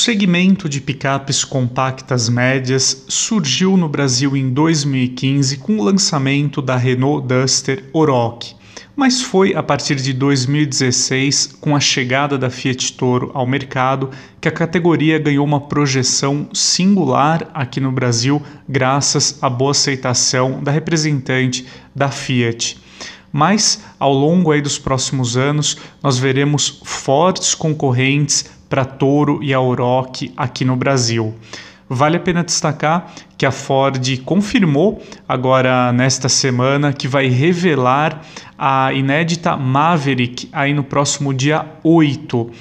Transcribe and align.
segmento 0.00 0.66
de 0.66 0.80
picapes 0.80 1.44
compactas 1.44 2.26
médias 2.30 3.04
surgiu 3.06 3.76
no 3.76 3.86
Brasil 3.86 4.34
em 4.34 4.48
2015 4.48 5.58
com 5.58 5.76
o 5.78 5.84
lançamento 5.84 6.62
da 6.62 6.74
Renault 6.74 7.28
Duster 7.28 7.84
Oroch, 7.92 8.56
mas 8.96 9.20
foi 9.20 9.54
a 9.54 9.62
partir 9.62 9.96
de 9.96 10.14
2016, 10.14 11.58
com 11.60 11.76
a 11.76 11.80
chegada 11.80 12.38
da 12.38 12.48
Fiat 12.48 12.94
Toro 12.94 13.30
ao 13.34 13.46
mercado, 13.46 14.08
que 14.40 14.48
a 14.48 14.52
categoria 14.52 15.18
ganhou 15.18 15.44
uma 15.44 15.60
projeção 15.60 16.48
singular 16.54 17.50
aqui 17.52 17.78
no 17.78 17.92
Brasil, 17.92 18.42
graças 18.66 19.38
à 19.42 19.50
boa 19.50 19.72
aceitação 19.72 20.62
da 20.62 20.72
representante 20.72 21.66
da 21.94 22.10
Fiat. 22.10 22.78
Mas 23.30 23.84
ao 23.98 24.14
longo 24.14 24.50
aí 24.50 24.62
dos 24.62 24.78
próximos 24.78 25.36
anos 25.36 25.76
nós 26.02 26.18
veremos 26.18 26.80
fortes 26.84 27.54
concorrentes 27.54 28.59
para 28.70 28.84
Toro 28.84 29.42
e 29.42 29.52
Auroch 29.52 30.32
aqui 30.36 30.64
no 30.64 30.76
Brasil. 30.76 31.34
Vale 31.92 32.18
a 32.18 32.20
pena 32.20 32.44
destacar 32.44 33.12
que 33.36 33.44
a 33.44 33.50
Ford 33.50 34.00
confirmou 34.24 35.02
agora 35.28 35.92
nesta 35.92 36.28
semana 36.28 36.92
que 36.92 37.08
vai 37.08 37.26
revelar 37.26 38.22
a 38.56 38.92
inédita 38.92 39.56
Maverick 39.56 40.48
aí 40.52 40.72
no 40.72 40.84
próximo 40.84 41.34
dia 41.34 41.66
8. 41.82 42.38
Uh, 42.38 42.52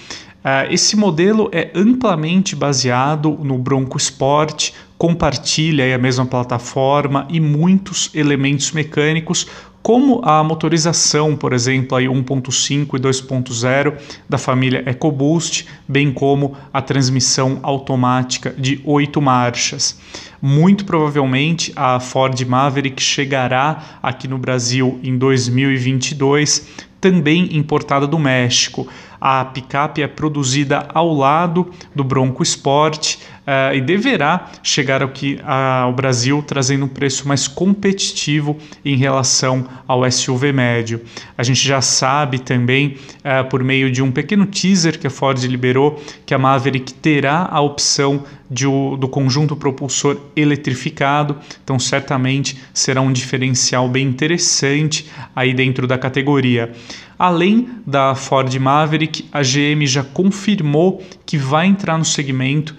eh, 0.44 0.68
esse 0.72 0.96
modelo 0.96 1.48
é 1.52 1.70
amplamente 1.76 2.56
baseado 2.56 3.38
no 3.44 3.60
Bronco 3.60 3.98
Sport, 3.98 4.72
compartilha 4.98 5.94
a 5.94 5.98
mesma 6.00 6.26
plataforma 6.26 7.28
e 7.30 7.40
muitos 7.40 8.10
elementos 8.16 8.72
mecânicos, 8.72 9.46
como 9.82 10.22
a 10.24 10.44
motorização, 10.44 11.36
por 11.36 11.54
exemplo, 11.54 11.98
aí 11.98 12.06
1.5 12.06 12.96
e 12.96 13.00
2.0 13.00 13.98
da 14.28 14.38
família 14.38 14.84
EcoBoost, 14.86 15.68
bem 15.88 16.12
como 16.12 16.56
a 16.74 16.82
transmissão 16.82 17.60
automática 17.64 18.54
de 18.58 18.82
oito 18.84 19.22
marchas. 19.22 20.00
Muito 20.42 20.86
provavelmente 20.86 21.72
a 21.76 22.00
Ford 22.00 22.40
Maverick 22.46 23.02
chegará 23.02 24.00
aqui 24.02 24.28
no 24.28 24.38
Brasil 24.38 25.00
em 25.04 25.18
2022, 25.18 26.68
também 27.02 27.58
importada 27.58 28.06
do 28.06 28.20
México. 28.20 28.88
A 29.20 29.44
picape 29.44 30.02
é 30.02 30.08
produzida 30.08 30.88
ao 30.94 31.14
lado 31.14 31.72
do 31.94 32.04
Bronco 32.04 32.44
Sport 32.44 33.18
uh, 33.50 33.76
e 33.76 33.82
deverá 33.82 34.52
chegar 34.62 35.02
ao, 35.02 35.10
que, 35.10 35.40
ao 35.44 35.92
Brasil 35.92 36.44
trazendo 36.46 36.86
um 36.86 36.88
preço 36.88 37.28
mais 37.28 37.48
competitivo 37.48 38.58
em 38.86 38.96
relação 38.96 39.68
ao 39.88 40.10
SUV 40.10 40.54
médio. 40.54 41.02
A 41.36 41.42
gente 41.42 41.68
já 41.68 41.82
sabe 41.82 42.40
também, 42.40 42.98
uh, 43.20 43.50
por 43.50 43.64
meio 43.64 43.92
de 43.92 44.04
um 44.04 44.12
pequeno 44.12 44.46
teaser 44.46 45.00
que 45.00 45.08
a 45.08 45.10
Ford 45.10 45.44
liberou, 45.44 46.02
que 46.26 46.34
a 46.34 46.38
Maverick 46.38 46.94
terá 46.94 47.50
a 47.52 47.60
opção 47.60 48.24
de, 48.50 48.66
do 48.66 49.08
conjunto 49.08 49.56
propulsor 49.56 50.18
eletrificado, 50.36 51.38
então 51.64 51.78
certamente 51.78 52.60
será 52.74 53.02
um 53.02 53.12
diferencial 53.12 53.88
bem 53.88 54.08
interessante 54.08 55.08
aí 55.36 55.54
dentro 55.54 55.86
da 55.86 55.98
categoria. 55.98 56.72
Além 57.18 57.70
da 57.86 58.16
Ford 58.16 58.54
Maverick, 58.56 59.26
a 59.32 59.42
GM 59.42 59.86
já 59.86 60.04
confirmou 60.04 61.04
que 61.26 61.38
vai 61.38 61.68
entrar 61.68 61.98
no 61.98 62.06
segmento 62.06 62.74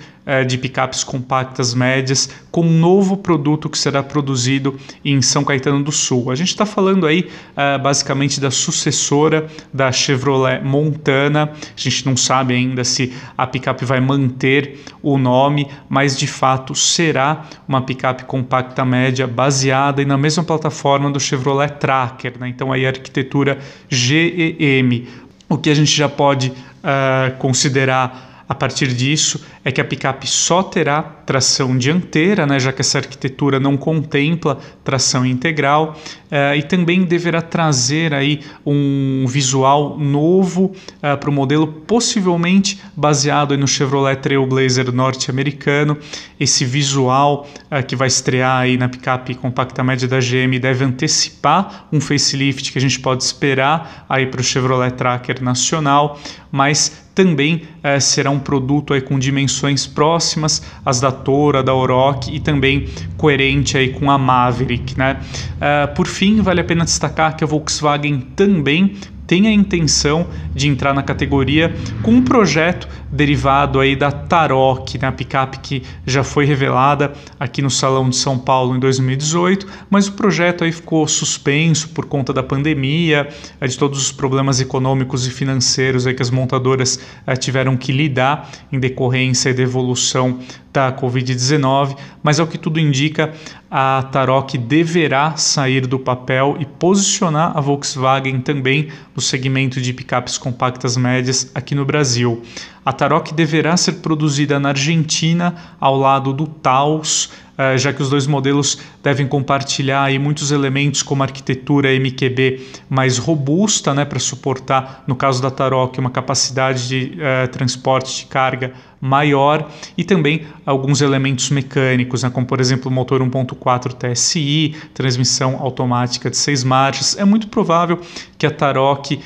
de 0.44 0.58
picapes 0.58 1.02
compactas 1.02 1.74
médias 1.74 2.28
com 2.50 2.62
um 2.62 2.78
novo 2.78 3.16
produto 3.16 3.68
que 3.68 3.78
será 3.78 4.02
produzido 4.02 4.78
em 5.04 5.20
São 5.22 5.44
Caetano 5.44 5.82
do 5.82 5.92
Sul. 5.92 6.30
A 6.30 6.34
gente 6.34 6.48
está 6.48 6.66
falando 6.66 7.06
aí 7.06 7.28
é, 7.56 7.78
basicamente 7.78 8.40
da 8.40 8.50
sucessora 8.50 9.46
da 9.72 9.90
Chevrolet 9.92 10.62
Montana. 10.62 11.52
A 11.52 11.80
gente 11.80 12.06
não 12.06 12.16
sabe 12.16 12.54
ainda 12.54 12.84
se 12.84 13.12
a 13.36 13.46
picape 13.46 13.84
vai 13.84 14.00
manter 14.00 14.80
o 15.02 15.18
nome, 15.18 15.68
mas 15.88 16.16
de 16.16 16.26
fato 16.26 16.74
será 16.74 17.46
uma 17.66 17.82
picape 17.82 18.24
compacta 18.24 18.84
média 18.84 19.26
baseada 19.26 20.04
na 20.04 20.16
mesma 20.16 20.44
plataforma 20.44 21.10
do 21.10 21.20
Chevrolet 21.20 21.70
Tracker. 21.78 22.34
Né? 22.38 22.48
Então 22.48 22.72
aí 22.72 22.86
a 22.86 22.90
arquitetura 22.90 23.58
GEM. 23.88 25.06
O 25.48 25.58
que 25.58 25.68
a 25.68 25.74
gente 25.74 25.90
já 25.90 26.08
pode 26.08 26.50
uh, 26.50 27.36
considerar 27.38 28.29
a 28.50 28.54
partir 28.56 28.88
disso 28.88 29.40
é 29.64 29.70
que 29.70 29.80
a 29.80 29.84
picape 29.84 30.26
só 30.26 30.60
terá 30.60 31.00
tração 31.00 31.78
dianteira, 31.78 32.44
né, 32.44 32.58
já 32.58 32.72
que 32.72 32.80
essa 32.80 32.98
arquitetura 32.98 33.60
não 33.60 33.76
contempla 33.76 34.58
tração 34.82 35.24
integral, 35.24 35.96
uh, 36.32 36.56
e 36.56 36.62
também 36.64 37.04
deverá 37.04 37.40
trazer 37.40 38.12
aí 38.12 38.40
um 38.66 39.24
visual 39.28 39.96
novo 39.96 40.64
uh, 40.64 41.16
para 41.16 41.30
o 41.30 41.32
modelo, 41.32 41.64
possivelmente 41.64 42.80
baseado 42.96 43.56
no 43.56 43.68
Chevrolet 43.68 44.16
Trailblazer 44.16 44.90
norte-americano. 44.90 45.96
Esse 46.40 46.64
visual 46.64 47.46
uh, 47.70 47.86
que 47.86 47.94
vai 47.94 48.08
estrear 48.08 48.62
aí 48.62 48.76
na 48.76 48.88
picape 48.88 49.36
compacta 49.36 49.84
média 49.84 50.08
da 50.08 50.18
GM 50.18 50.58
deve 50.60 50.84
antecipar 50.84 51.86
um 51.92 52.00
facelift 52.00 52.72
que 52.72 52.78
a 52.78 52.82
gente 52.82 52.98
pode 52.98 53.22
esperar 53.22 54.06
aí 54.08 54.26
para 54.26 54.40
o 54.40 54.42
Chevrolet 54.42 54.90
Tracker 54.90 55.40
nacional, 55.40 56.18
mas 56.50 57.08
também 57.20 57.64
eh, 57.82 58.00
será 58.00 58.30
um 58.30 58.38
produto 58.38 58.94
aí 58.94 59.02
com 59.02 59.18
dimensões 59.18 59.86
próximas 59.86 60.62
às 60.82 61.02
da 61.02 61.12
Toro, 61.12 61.62
da 61.62 61.74
Oroch 61.74 62.34
e 62.34 62.40
também 62.40 62.88
coerente 63.18 63.76
aí 63.76 63.90
com 63.90 64.10
a 64.10 64.16
Maverick. 64.16 64.98
Né? 64.98 65.20
Uh, 65.56 65.94
por 65.94 66.06
fim, 66.06 66.40
vale 66.40 66.62
a 66.62 66.64
pena 66.64 66.82
destacar 66.82 67.36
que 67.36 67.44
a 67.44 67.46
Volkswagen 67.46 68.20
também 68.34 68.96
tem 69.30 69.46
a 69.46 69.52
intenção 69.52 70.26
de 70.52 70.66
entrar 70.66 70.92
na 70.92 71.04
categoria 71.04 71.72
com 72.02 72.10
um 72.10 72.20
projeto 72.20 72.88
derivado 73.12 73.78
aí 73.78 73.94
da 73.94 74.10
Tarok, 74.10 74.98
né, 74.98 75.06
a 75.06 75.12
picape 75.12 75.60
que 75.60 75.84
já 76.04 76.24
foi 76.24 76.44
revelada 76.44 77.12
aqui 77.38 77.62
no 77.62 77.70
Salão 77.70 78.10
de 78.10 78.16
São 78.16 78.36
Paulo 78.36 78.74
em 78.74 78.80
2018, 78.80 79.68
mas 79.88 80.08
o 80.08 80.14
projeto 80.14 80.64
aí 80.64 80.72
ficou 80.72 81.06
suspenso 81.06 81.90
por 81.90 82.06
conta 82.06 82.32
da 82.32 82.42
pandemia, 82.42 83.28
é, 83.60 83.68
de 83.68 83.78
todos 83.78 84.00
os 84.00 84.10
problemas 84.10 84.60
econômicos 84.60 85.24
e 85.28 85.30
financeiros 85.30 86.08
aí 86.08 86.14
que 86.14 86.22
as 86.22 86.30
montadoras 86.30 86.98
é, 87.24 87.36
tiveram 87.36 87.76
que 87.76 87.92
lidar 87.92 88.50
em 88.72 88.80
decorrência 88.80 89.54
da 89.54 89.62
evolução 89.62 90.40
da 90.72 90.92
Covid-19, 90.92 91.96
mas 92.22 92.38
ao 92.38 92.46
que 92.46 92.58
tudo 92.58 92.78
indica, 92.78 93.32
a 93.70 94.02
Tarok 94.10 94.56
deverá 94.58 95.36
sair 95.36 95.86
do 95.86 95.98
papel 95.98 96.56
e 96.58 96.64
posicionar 96.64 97.56
a 97.56 97.60
Volkswagen 97.60 98.40
também 98.40 98.88
no 99.14 99.22
segmento 99.22 99.80
de 99.80 99.92
picapes 99.92 100.38
compactas 100.38 100.96
médias 100.96 101.50
aqui 101.54 101.74
no 101.74 101.84
Brasil. 101.84 102.42
A 102.84 102.92
Tarok 102.92 103.34
deverá 103.34 103.76
ser 103.76 103.94
produzida 103.94 104.58
na 104.58 104.70
Argentina 104.70 105.54
ao 105.78 105.96
lado 105.96 106.32
do 106.32 106.46
Taos, 106.46 107.30
eh, 107.56 107.76
já 107.76 107.92
que 107.92 108.02
os 108.02 108.08
dois 108.08 108.26
modelos 108.26 108.78
devem 109.02 109.28
compartilhar 109.28 110.04
aí 110.04 110.18
muitos 110.18 110.50
elementos 110.50 111.02
como 111.02 111.22
arquitetura 111.22 111.92
MQB 111.92 112.58
mais 112.88 113.18
robusta, 113.18 113.92
né, 113.92 114.04
para 114.04 114.18
suportar, 114.18 115.04
no 115.06 115.14
caso 115.14 115.42
da 115.42 115.50
Tarok, 115.50 116.00
uma 116.00 116.10
capacidade 116.10 116.88
de 116.88 117.18
uh, 117.18 117.48
transporte 117.48 118.20
de 118.20 118.26
carga 118.26 118.72
maior 119.00 119.68
e 119.96 120.04
também 120.04 120.42
alguns 120.66 121.00
elementos 121.00 121.50
mecânicos, 121.50 122.22
né, 122.22 122.30
como 122.30 122.46
por 122.46 122.60
exemplo 122.60 122.90
o 122.90 122.94
motor 122.94 123.20
1.4 123.22 123.94
TSI, 123.94 124.76
transmissão 124.92 125.56
automática 125.58 126.28
de 126.28 126.36
seis 126.36 126.62
marchas. 126.62 127.16
É 127.16 127.24
muito 127.24 127.48
provável 127.48 128.00
que 128.36 128.46
a 128.46 128.50
Tarok 128.50 129.14
uh, 129.14 129.20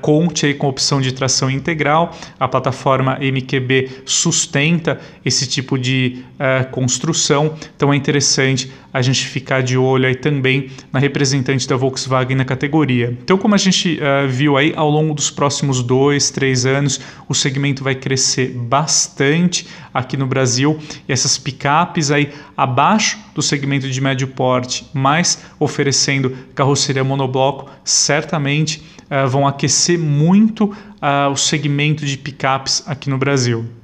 conte 0.00 0.54
com 0.54 0.68
opção 0.68 1.00
de 1.00 1.12
tração 1.12 1.50
integral. 1.50 2.14
A 2.38 2.46
plataforma 2.46 3.18
MQB 3.20 4.02
sustenta 4.04 5.00
esse 5.24 5.46
tipo 5.46 5.78
de 5.78 6.24
uh, 6.34 6.70
construção, 6.70 7.54
então 7.76 7.92
é 7.92 7.96
interessante 7.96 8.70
a 8.92 9.02
gente 9.02 9.26
ficar 9.26 9.62
de 9.62 9.76
olho 9.76 10.06
aí 10.06 10.14
também 10.14 10.70
na 10.92 10.98
representante 10.98 11.66
da 11.68 11.76
Volkswagen 11.76 12.36
na 12.36 12.44
categoria. 12.44 13.16
Então, 13.22 13.38
como 13.38 13.54
a 13.54 13.58
gente 13.58 13.98
uh, 13.98 14.28
viu 14.28 14.56
aí, 14.56 14.72
ao 14.76 14.90
longo 14.90 15.14
dos 15.14 15.30
próximos 15.30 15.82
dois, 15.82 16.30
três 16.30 16.66
anos, 16.66 17.00
o 17.28 17.34
segmento 17.34 17.84
vai 17.84 17.94
crescer 17.94 18.48
bastante 18.48 19.66
aqui 19.92 20.16
no 20.16 20.26
Brasil 20.26 20.78
e 21.08 21.12
essas 21.12 21.38
picapes 21.38 22.10
aí 22.10 22.30
abaixo 22.56 23.18
do 23.34 23.42
segmento 23.42 23.88
de 23.88 24.00
médio 24.00 24.28
porte, 24.28 24.86
mas 24.92 25.42
oferecendo 25.58 26.36
carroceria 26.54 27.04
monobloco, 27.04 27.70
certamente 27.84 28.82
uh, 29.10 29.28
vão 29.28 29.46
aquecer 29.46 29.98
muito 29.98 30.64
uh, 30.64 31.30
o 31.30 31.36
segmento 31.36 32.04
de 32.04 32.18
picapes 32.18 32.82
aqui 32.86 33.08
no 33.08 33.18
Brasil. 33.18 33.79